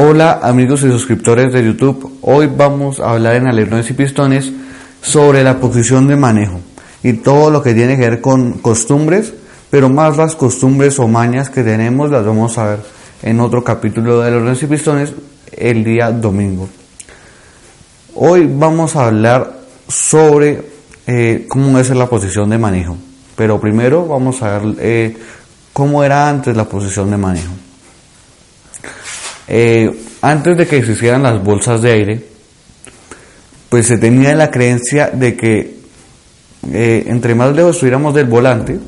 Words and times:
Hola 0.00 0.38
amigos 0.44 0.84
y 0.84 0.92
suscriptores 0.92 1.52
de 1.52 1.64
YouTube, 1.64 2.20
hoy 2.22 2.46
vamos 2.46 3.00
a 3.00 3.10
hablar 3.10 3.34
en 3.34 3.48
alerones 3.48 3.90
y 3.90 3.94
pistones 3.94 4.52
sobre 5.02 5.42
la 5.42 5.58
posición 5.58 6.06
de 6.06 6.14
manejo 6.14 6.60
y 7.02 7.14
todo 7.14 7.50
lo 7.50 7.64
que 7.64 7.74
tiene 7.74 7.96
que 7.96 8.08
ver 8.08 8.20
con 8.20 8.58
costumbres, 8.58 9.34
pero 9.70 9.88
más 9.88 10.16
las 10.16 10.36
costumbres 10.36 11.00
o 11.00 11.08
mañas 11.08 11.50
que 11.50 11.64
tenemos 11.64 12.12
las 12.12 12.24
vamos 12.24 12.56
a 12.58 12.66
ver 12.66 12.78
en 13.24 13.40
otro 13.40 13.64
capítulo 13.64 14.20
de 14.20 14.28
alerones 14.28 14.62
y 14.62 14.66
pistones 14.68 15.12
el 15.50 15.82
día 15.82 16.12
domingo. 16.12 16.68
Hoy 18.14 18.48
vamos 18.48 18.94
a 18.94 19.06
hablar 19.06 19.52
sobre 19.88 20.62
eh, 21.08 21.46
cómo 21.48 21.76
es 21.76 21.90
la 21.90 22.06
posición 22.06 22.50
de 22.50 22.58
manejo, 22.58 22.96
pero 23.34 23.60
primero 23.60 24.06
vamos 24.06 24.42
a 24.42 24.60
ver 24.60 24.76
eh, 24.78 25.16
cómo 25.72 26.04
era 26.04 26.28
antes 26.28 26.56
la 26.56 26.66
posición 26.66 27.10
de 27.10 27.16
manejo. 27.16 27.52
Eh, 29.48 29.90
antes 30.20 30.56
de 30.56 30.66
que 30.66 30.84
se 30.84 30.92
hicieran 30.92 31.22
las 31.22 31.42
bolsas 31.42 31.82
de 31.82 31.92
aire, 31.92 32.24
pues 33.68 33.86
se 33.86 33.98
tenía 33.98 34.34
la 34.34 34.50
creencia 34.50 35.08
de 35.08 35.36
que 35.36 35.78
eh, 36.72 37.04
entre 37.06 37.34
más 37.34 37.54
lejos 37.54 37.76
estuviéramos 37.76 38.14
del 38.14 38.26
volante, 38.26 38.78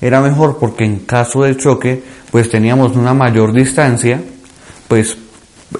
era 0.00 0.20
mejor 0.20 0.58
porque 0.58 0.84
en 0.84 1.00
caso 1.00 1.42
de 1.42 1.56
choque, 1.56 2.02
pues 2.30 2.50
teníamos 2.50 2.96
una 2.96 3.14
mayor 3.14 3.52
distancia, 3.52 4.20
pues 4.88 5.16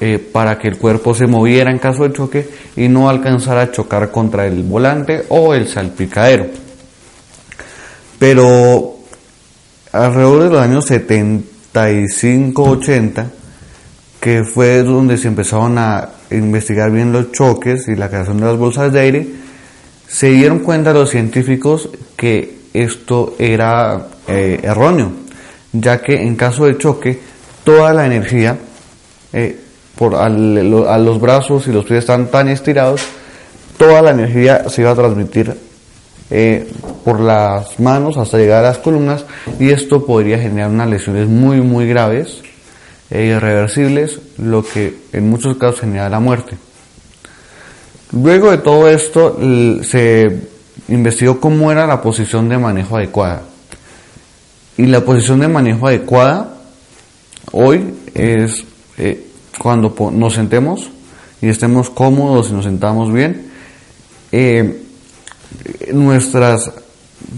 eh, 0.00 0.18
para 0.18 0.58
que 0.58 0.68
el 0.68 0.78
cuerpo 0.78 1.14
se 1.14 1.26
moviera 1.26 1.70
en 1.70 1.78
caso 1.78 2.04
de 2.04 2.12
choque 2.12 2.48
y 2.76 2.88
no 2.88 3.08
alcanzara 3.08 3.62
a 3.62 3.72
chocar 3.72 4.10
contra 4.10 4.46
el 4.46 4.62
volante 4.62 5.24
o 5.28 5.54
el 5.54 5.68
salpicadero. 5.68 6.46
Pero 8.18 8.96
alrededor 9.92 10.44
de 10.44 10.50
los 10.50 10.62
años 10.62 10.90
75-80, 10.90 13.26
que 14.24 14.42
fue 14.42 14.82
donde 14.82 15.18
se 15.18 15.28
empezaron 15.28 15.76
a 15.76 16.08
investigar 16.30 16.90
bien 16.90 17.12
los 17.12 17.30
choques 17.30 17.88
y 17.88 17.94
la 17.94 18.08
creación 18.08 18.38
de 18.38 18.46
las 18.46 18.56
bolsas 18.56 18.90
de 18.90 19.00
aire, 19.00 19.26
se 20.08 20.30
dieron 20.30 20.60
cuenta 20.60 20.94
los 20.94 21.10
científicos 21.10 21.90
que 22.16 22.60
esto 22.72 23.34
era 23.38 24.06
eh, 24.26 24.60
erróneo, 24.62 25.12
ya 25.74 26.00
que 26.00 26.22
en 26.22 26.36
caso 26.36 26.64
de 26.64 26.78
choque 26.78 27.20
toda 27.64 27.92
la 27.92 28.06
energía 28.06 28.56
eh, 29.34 29.60
por 29.94 30.14
a 30.14 30.30
los 30.30 31.20
brazos 31.20 31.68
y 31.68 31.72
los 31.72 31.84
pies 31.84 31.98
están 31.98 32.28
tan 32.28 32.48
estirados, 32.48 33.02
toda 33.76 34.00
la 34.00 34.12
energía 34.12 34.70
se 34.70 34.80
iba 34.80 34.92
a 34.92 34.94
transmitir 34.94 35.54
eh, 36.30 36.66
por 37.04 37.20
las 37.20 37.78
manos 37.78 38.16
hasta 38.16 38.38
llegar 38.38 38.64
a 38.64 38.68
las 38.68 38.78
columnas 38.78 39.26
y 39.60 39.68
esto 39.68 40.06
podría 40.06 40.38
generar 40.38 40.70
unas 40.70 40.88
lesiones 40.88 41.28
muy 41.28 41.60
muy 41.60 41.86
graves 41.86 42.40
e 43.14 43.26
irreversibles, 43.26 44.18
lo 44.38 44.64
que 44.64 44.92
en 45.12 45.30
muchos 45.30 45.56
casos 45.56 45.80
genera 45.80 46.08
la 46.08 46.18
muerte. 46.18 46.56
Luego 48.10 48.50
de 48.50 48.58
todo 48.58 48.88
esto 48.88 49.38
se 49.82 50.40
investigó 50.88 51.40
cómo 51.40 51.70
era 51.70 51.86
la 51.86 52.02
posición 52.02 52.48
de 52.48 52.58
manejo 52.58 52.96
adecuada. 52.96 53.42
Y 54.76 54.86
la 54.86 55.04
posición 55.04 55.38
de 55.38 55.48
manejo 55.48 55.86
adecuada 55.86 56.56
hoy 57.52 57.94
es 58.14 58.64
eh, 58.98 59.24
cuando 59.58 59.94
nos 60.12 60.34
sentemos 60.34 60.90
y 61.40 61.48
estemos 61.48 61.90
cómodos 61.90 62.50
y 62.50 62.54
nos 62.54 62.64
sentamos 62.64 63.12
bien. 63.12 63.46
Eh, 64.32 64.82
nuestras 65.92 66.72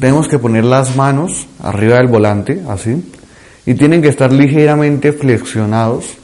tenemos 0.01 0.27
que 0.27 0.39
poner 0.39 0.65
las 0.65 0.97
manos 0.97 1.47
arriba 1.63 1.99
del 1.99 2.07
volante, 2.07 2.63
así, 2.67 3.03
y 3.67 3.75
tienen 3.75 4.01
que 4.01 4.09
estar 4.09 4.33
ligeramente 4.33 5.13
flexionados 5.13 6.15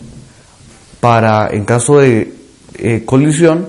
para, 1.00 1.48
en 1.50 1.64
caso 1.64 1.98
de 1.98 2.32
eh, 2.74 3.02
colisión, 3.04 3.66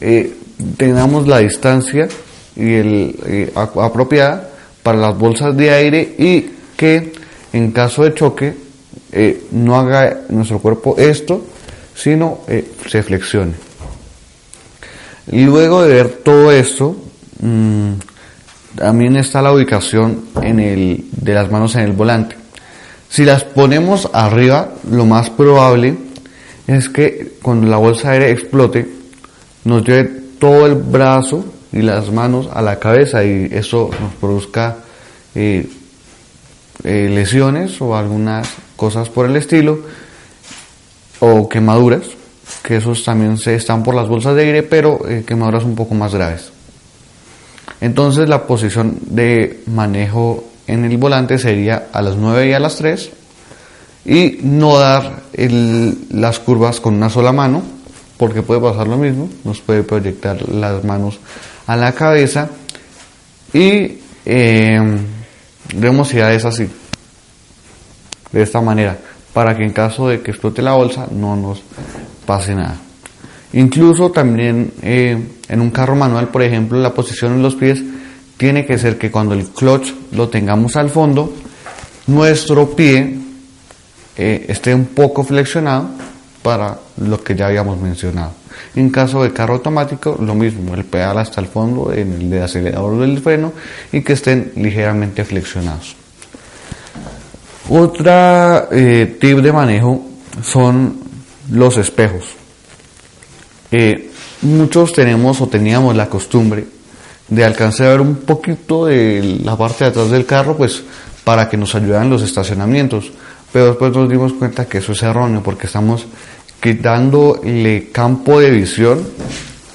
eh, 0.00 0.34
tengamos 0.76 1.28
la 1.28 1.38
distancia 1.38 2.08
y 2.56 2.74
el, 2.74 3.16
eh, 3.24 3.52
apropiada 3.54 4.50
para 4.82 4.98
las 4.98 5.16
bolsas 5.16 5.56
de 5.56 5.70
aire 5.70 6.14
y 6.18 6.50
que 6.76 7.12
en 7.52 7.70
caso 7.70 8.02
de 8.02 8.14
choque 8.14 8.54
no 9.52 9.78
haga 9.78 10.22
nuestro 10.28 10.58
cuerpo 10.58 10.96
esto, 10.96 11.44
sino 11.94 12.40
se 12.88 13.02
flexione. 13.02 13.52
Luego 15.32 15.82
de 15.82 15.94
ver 15.94 16.08
todo 16.24 16.50
esto, 16.52 16.96
mmm, 17.40 17.92
también 18.76 19.16
está 19.16 19.42
la 19.42 19.52
ubicación 19.52 20.26
en 20.42 20.60
el, 20.60 21.04
de 21.12 21.34
las 21.34 21.50
manos 21.50 21.74
en 21.74 21.82
el 21.82 21.92
volante. 21.92 22.39
Si 23.10 23.24
las 23.24 23.42
ponemos 23.42 24.08
arriba, 24.12 24.72
lo 24.88 25.04
más 25.04 25.30
probable 25.30 25.96
es 26.68 26.88
que 26.88 27.32
cuando 27.42 27.66
la 27.66 27.76
bolsa 27.76 28.10
de 28.10 28.18
aire 28.18 28.30
explote, 28.30 28.88
nos 29.64 29.84
lleve 29.84 30.04
todo 30.38 30.66
el 30.66 30.76
brazo 30.76 31.44
y 31.72 31.82
las 31.82 32.12
manos 32.12 32.48
a 32.52 32.62
la 32.62 32.78
cabeza 32.78 33.24
y 33.24 33.48
eso 33.50 33.90
nos 34.00 34.14
produzca 34.14 34.76
eh, 35.34 35.68
eh, 36.84 37.08
lesiones 37.10 37.80
o 37.82 37.96
algunas 37.96 38.48
cosas 38.76 39.08
por 39.08 39.26
el 39.26 39.34
estilo 39.34 39.80
o 41.18 41.48
quemaduras, 41.48 42.02
que 42.62 42.76
esos 42.76 43.04
también 43.04 43.38
se 43.38 43.56
están 43.56 43.82
por 43.82 43.96
las 43.96 44.08
bolsas 44.08 44.36
de 44.36 44.42
aire, 44.42 44.62
pero 44.62 45.00
eh, 45.08 45.24
quemaduras 45.26 45.64
un 45.64 45.74
poco 45.74 45.94
más 45.94 46.14
graves. 46.14 46.52
Entonces 47.80 48.28
la 48.28 48.46
posición 48.46 48.98
de 49.02 49.64
manejo 49.66 50.44
en 50.70 50.84
el 50.84 50.96
volante 50.96 51.38
sería 51.38 51.88
a 51.92 52.00
las 52.00 52.16
9 52.16 52.48
y 52.48 52.52
a 52.52 52.60
las 52.60 52.76
3 52.76 53.10
y 54.06 54.38
no 54.42 54.78
dar 54.78 55.22
las 56.10 56.38
curvas 56.38 56.80
con 56.80 56.94
una 56.94 57.10
sola 57.10 57.32
mano 57.32 57.62
porque 58.16 58.42
puede 58.42 58.60
pasar 58.60 58.86
lo 58.86 58.96
mismo, 58.96 59.28
nos 59.44 59.60
puede 59.60 59.82
proyectar 59.82 60.48
las 60.48 60.84
manos 60.84 61.18
a 61.66 61.76
la 61.76 61.92
cabeza 61.92 62.50
y 63.52 63.98
eh, 64.24 64.98
es 65.72 66.44
así, 66.44 66.68
de 68.32 68.42
esta 68.42 68.60
manera, 68.60 68.98
para 69.32 69.56
que 69.56 69.64
en 69.64 69.72
caso 69.72 70.08
de 70.08 70.20
que 70.20 70.30
explote 70.30 70.62
la 70.62 70.74
bolsa 70.74 71.06
no 71.10 71.34
nos 71.34 71.62
pase 72.26 72.54
nada. 72.54 72.76
Incluso 73.52 74.10
también 74.10 74.72
eh, 74.82 75.18
en 75.48 75.60
un 75.60 75.70
carro 75.70 75.96
manual, 75.96 76.28
por 76.28 76.42
ejemplo, 76.42 76.78
la 76.78 76.94
posición 76.94 77.32
en 77.32 77.42
los 77.42 77.56
pies 77.56 77.82
tiene 78.40 78.64
que 78.64 78.78
ser 78.78 78.96
que 78.96 79.10
cuando 79.10 79.34
el 79.34 79.48
clutch 79.48 79.92
lo 80.12 80.30
tengamos 80.30 80.74
al 80.76 80.88
fondo, 80.88 81.30
nuestro 82.06 82.74
pie 82.74 83.18
eh, 84.16 84.46
esté 84.48 84.74
un 84.74 84.86
poco 84.86 85.24
flexionado 85.24 85.90
para 86.42 86.78
lo 87.04 87.22
que 87.22 87.36
ya 87.36 87.48
habíamos 87.48 87.78
mencionado. 87.78 88.32
En 88.74 88.88
caso 88.88 89.22
de 89.22 89.34
carro 89.34 89.56
automático, 89.56 90.16
lo 90.18 90.34
mismo, 90.34 90.74
el 90.74 90.86
pedal 90.86 91.18
hasta 91.18 91.42
el 91.42 91.48
fondo 91.48 91.92
en 91.92 92.14
el 92.14 92.30
de 92.30 92.40
acelerador 92.40 92.98
del 93.00 93.20
freno 93.20 93.52
y 93.92 94.00
que 94.00 94.14
estén 94.14 94.52
ligeramente 94.56 95.22
flexionados. 95.26 95.94
Otra 97.68 98.68
eh, 98.72 99.18
tip 99.20 99.40
de 99.40 99.52
manejo 99.52 100.02
son 100.42 100.98
los 101.50 101.76
espejos. 101.76 102.24
Eh, 103.70 104.10
muchos 104.40 104.94
tenemos 104.94 105.42
o 105.42 105.46
teníamos 105.46 105.94
la 105.94 106.08
costumbre 106.08 106.79
de 107.30 107.44
alcanzar 107.44 107.86
a 107.86 107.90
ver 107.90 108.00
un 108.00 108.16
poquito 108.16 108.86
de 108.86 109.38
la 109.42 109.56
parte 109.56 109.84
de 109.84 109.90
atrás 109.90 110.10
del 110.10 110.26
carro, 110.26 110.56
pues 110.56 110.82
para 111.24 111.48
que 111.48 111.56
nos 111.56 111.74
ayudaran 111.74 112.10
los 112.10 112.22
estacionamientos. 112.22 113.12
Pero 113.52 113.66
después 113.66 113.92
nos 113.92 114.08
dimos 114.08 114.32
cuenta 114.34 114.66
que 114.66 114.78
eso 114.78 114.92
es 114.92 115.02
erróneo 115.02 115.42
porque 115.42 115.66
estamos 115.66 116.06
quitándole 116.60 117.88
campo 117.90 118.38
de 118.40 118.50
visión 118.50 119.06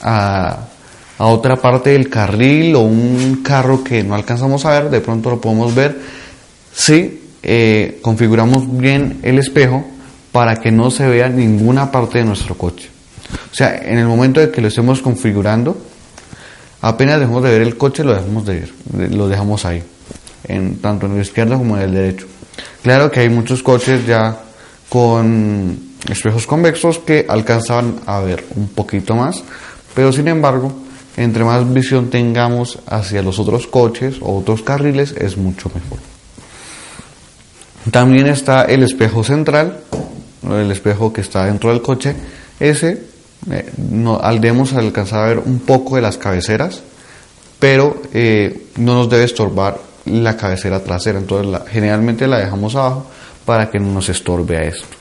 a, 0.01 0.67
a 1.17 1.25
otra 1.25 1.55
parte 1.55 1.91
del 1.91 2.09
carril 2.09 2.75
o 2.75 2.81
un 2.81 3.41
carro 3.43 3.83
que 3.83 4.03
no 4.03 4.15
alcanzamos 4.15 4.65
a 4.65 4.71
ver, 4.71 4.89
de 4.89 5.01
pronto 5.01 5.29
lo 5.29 5.41
podemos 5.41 5.73
ver 5.73 5.99
si 6.73 7.21
eh, 7.41 7.99
configuramos 8.01 8.77
bien 8.77 9.19
el 9.23 9.39
espejo 9.39 9.85
para 10.31 10.57
que 10.57 10.71
no 10.71 10.91
se 10.91 11.07
vea 11.07 11.29
ninguna 11.29 11.91
parte 11.91 12.17
de 12.17 12.25
nuestro 12.25 12.55
coche. 12.55 12.89
O 13.51 13.55
sea, 13.55 13.77
en 13.77 13.97
el 13.97 14.05
momento 14.05 14.39
de 14.39 14.51
que 14.51 14.61
lo 14.61 14.67
estemos 14.67 15.01
configurando, 15.01 15.77
apenas 16.85 17.19
dejamos 17.19 17.41
de 17.41 17.49
ver 17.49 17.61
el 17.63 17.77
coche, 17.77 18.03
lo 18.03 18.13
dejamos 18.13 18.45
de 18.45 18.59
ver, 18.59 19.11
lo 19.11 19.27
dejamos 19.27 19.65
ahí, 19.65 19.81
en, 20.47 20.77
tanto 20.77 21.07
en 21.07 21.13
el 21.13 21.21
izquierdo 21.21 21.57
como 21.57 21.77
en 21.77 21.83
el 21.83 21.91
derecho. 21.91 22.27
Claro 22.83 23.09
que 23.09 23.21
hay 23.21 23.29
muchos 23.29 23.63
coches 23.63 24.05
ya 24.05 24.37
con 24.87 25.79
espejos 26.07 26.45
convexos 26.45 26.99
que 26.99 27.25
alcanzan 27.27 27.95
a 28.05 28.19
ver 28.19 28.45
un 28.55 28.67
poquito 28.67 29.15
más, 29.15 29.43
pero 29.95 30.11
sin 30.13 30.27
embargo, 30.27 30.71
entre 31.17 31.43
más 31.43 31.73
visión 31.73 32.11
tengamos 32.11 32.77
hacia 32.85 33.23
los 33.23 33.39
otros 33.39 33.65
coches 33.65 34.17
o 34.21 34.37
otros 34.37 34.61
carriles 34.61 35.15
es 35.17 35.37
mucho 35.37 35.71
mejor. 35.73 35.97
También 37.89 38.27
está 38.27 38.65
el 38.65 38.83
espejo 38.83 39.23
central, 39.23 39.79
el 40.47 40.69
espejo 40.69 41.11
que 41.11 41.21
está 41.21 41.45
dentro 41.45 41.71
del 41.71 41.81
coche. 41.81 42.15
Ese 42.59 43.14
eh, 43.51 43.71
no, 43.77 44.19
debemos 44.33 44.73
alcanzar 44.73 45.23
a 45.23 45.27
ver 45.27 45.39
un 45.39 45.59
poco 45.59 45.95
de 45.95 46.01
las 46.01 46.17
cabeceras, 46.17 46.81
pero 47.59 48.01
eh, 48.13 48.67
no 48.77 48.95
nos 48.95 49.09
debe 49.09 49.23
estorbar 49.23 49.79
la 50.05 50.35
cabecera 50.35 50.79
trasera. 50.81 51.19
Entonces 51.19 51.61
generalmente 51.69 52.27
la 52.27 52.39
dejamos 52.39 52.75
abajo 52.75 53.07
para 53.45 53.69
que 53.69 53.79
no 53.79 53.91
nos 53.91 54.09
estorbe 54.09 54.57
a 54.57 54.63
esto. 54.63 54.95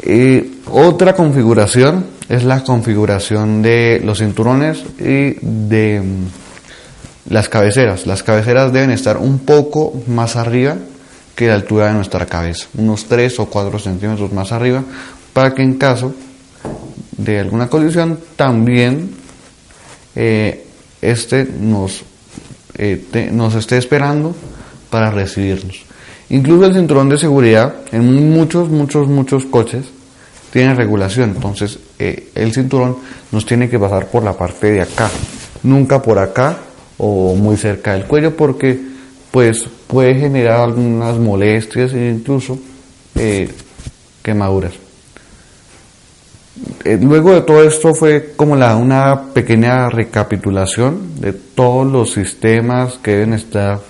Eh, 0.00 0.58
otra 0.70 1.14
configuración 1.14 2.06
es 2.28 2.44
la 2.44 2.62
configuración 2.62 3.62
de 3.62 4.00
los 4.04 4.18
cinturones 4.18 4.84
y 4.98 5.36
de 5.40 6.00
mm, 6.00 7.32
las 7.32 7.48
cabeceras. 7.48 8.06
Las 8.06 8.22
cabeceras 8.22 8.72
deben 8.72 8.90
estar 8.90 9.16
un 9.16 9.40
poco 9.40 9.94
más 10.06 10.36
arriba 10.36 10.76
que 11.34 11.48
la 11.48 11.54
altura 11.54 11.86
de 11.88 11.94
nuestra 11.94 12.26
cabeza, 12.26 12.66
unos 12.76 13.06
3 13.06 13.38
o 13.40 13.46
4 13.46 13.78
centímetros 13.78 14.32
más 14.32 14.50
arriba, 14.50 14.82
para 15.32 15.54
que 15.54 15.62
en 15.62 15.74
caso 15.74 16.12
de 17.18 17.40
alguna 17.40 17.68
colisión 17.68 18.18
también 18.36 19.10
eh, 20.14 20.64
este 21.02 21.44
nos, 21.44 22.02
eh, 22.76 23.30
nos 23.32 23.54
esté 23.54 23.76
esperando 23.76 24.34
para 24.88 25.10
recibirnos. 25.10 25.82
Incluso 26.30 26.66
el 26.66 26.74
cinturón 26.74 27.08
de 27.08 27.18
seguridad 27.18 27.74
en 27.92 28.30
muchos, 28.30 28.68
muchos, 28.68 29.08
muchos 29.08 29.44
coches 29.44 29.86
tiene 30.52 30.74
regulación, 30.74 31.30
entonces 31.36 31.78
eh, 31.98 32.30
el 32.34 32.52
cinturón 32.52 32.96
nos 33.32 33.44
tiene 33.44 33.68
que 33.68 33.78
pasar 33.78 34.06
por 34.06 34.22
la 34.22 34.32
parte 34.32 34.72
de 34.72 34.80
acá, 34.80 35.10
nunca 35.62 36.00
por 36.00 36.18
acá 36.18 36.58
o 36.96 37.34
muy 37.34 37.56
cerca 37.56 37.92
del 37.92 38.04
cuello 38.04 38.36
porque 38.36 38.80
pues 39.30 39.66
puede 39.86 40.14
generar 40.14 40.60
algunas 40.60 41.18
molestias 41.18 41.92
e 41.92 42.10
incluso 42.10 42.58
quemaduras. 44.22 44.87
Eh, 46.84 46.98
luego 47.00 47.34
de 47.34 47.42
todo 47.42 47.62
esto 47.62 47.94
fue 47.94 48.32
como 48.36 48.54
una 48.54 49.32
pequeña 49.32 49.88
recapitulación 49.88 51.20
de 51.20 51.32
todos 51.32 51.86
los 51.90 52.12
sistemas 52.12 52.98
que 53.02 53.12
deben 53.12 53.34
estar 53.34 53.80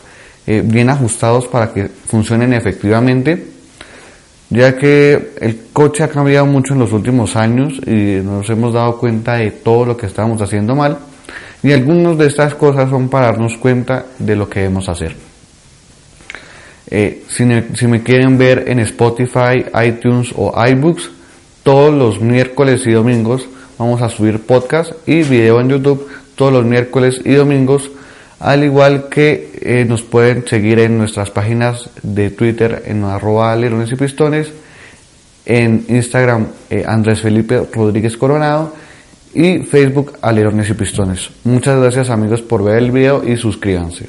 eh, 0.47 0.63
bien 0.65 0.91
ajustados 0.91 1.47
para 1.47 1.73
que 1.73 1.89
funcionen 1.89 2.53
efectivamente, 2.55 3.47
ya 4.51 4.77
que 4.77 5.33
el 5.41 5.61
coche 5.73 6.03
ha 6.03 6.09
cambiado 6.09 6.47
mucho 6.47 6.73
en 6.75 6.81
los 6.81 6.93
últimos 6.93 7.37
años 7.37 7.75
y 7.87 8.21
nos 8.23 8.49
hemos 8.51 8.73
dado 8.73 8.99
cuenta 8.99 9.35
de 9.35 9.51
todo 9.51 9.85
lo 9.85 9.97
que 9.97 10.07
estábamos 10.07 10.41
haciendo 10.41 10.75
mal 10.75 10.99
y 11.63 11.73
algunas 11.73 12.17
de 12.17 12.27
estas 12.27 12.55
cosas 12.55 12.89
son 12.89 13.09
para 13.09 13.27
darnos 13.27 13.57
cuenta 13.57 14.07
de 14.19 14.37
lo 14.37 14.49
que 14.49 14.61
debemos 14.61 14.89
hacer. 14.89 15.15
Eh, 16.91 17.25
si, 17.29 17.45
me, 17.45 18.03
quieren 18.03 18.39
ver 18.39 18.65
en 18.67 18.79
Spotify, 18.81 19.67
iTunes 19.87 20.33
o 20.35 20.55
iBooks, 20.67 21.11
todos 21.69 21.93
los 21.93 22.19
miércoles 22.23 22.87
y 22.87 22.93
domingos 22.93 23.47
vamos 23.77 24.01
a 24.01 24.09
subir 24.09 24.41
podcast 24.41 24.93
y 25.07 25.23
video 25.23 25.61
en 25.61 25.69
YouTube 25.69 26.09
todos 26.35 26.51
los 26.51 26.65
miércoles 26.65 27.21
y 27.27 27.35
domingos, 27.35 27.91
al 28.41 28.65
igual 28.65 29.11
que 29.11 29.53
eh, 29.61 29.85
nos 29.85 30.01
pueden 30.01 30.49
seguir 30.49 30.79
en 30.79 30.97
nuestras 30.97 31.31
páginas 31.31 31.91
de 32.03 32.31
Twitter 32.31 32.85
en 32.87 33.05
arroba 33.05 33.55
y 33.55 33.97
pistones, 33.97 34.51
en 35.45 35.85
Instagram 35.91 36.47
eh, 36.71 36.85
Andrés 36.87 37.21
Felipe 37.21 37.61
Rodríguez 37.71 38.17
Coronado 38.17 38.75
y 39.35 39.59
Facebook 39.59 40.15
alerones 40.23 40.71
y 40.71 40.73
pistones. 40.73 41.29
Muchas 41.45 41.79
gracias 41.79 42.09
amigos 42.09 42.41
por 42.41 42.65
ver 42.65 42.79
el 42.79 42.93
video 42.93 43.23
y 43.23 43.37
suscríbanse. 43.37 44.09